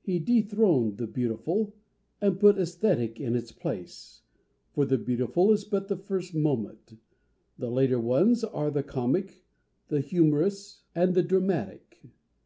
[0.00, 1.74] He dethroned the Beautiful,
[2.22, 4.22] and put Aesthetic in its place,
[4.72, 6.96] for the Beautiful is but the first moment;
[7.58, 9.44] the later ones are the Comic,
[9.88, 12.00] the Humorous, and the Dramatic.